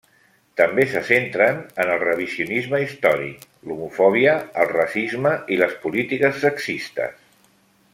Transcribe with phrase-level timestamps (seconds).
[0.59, 4.35] També se centren en el revisionisme històric, l'homofòbia,
[4.65, 7.19] el racisme i les polítiques sexistes.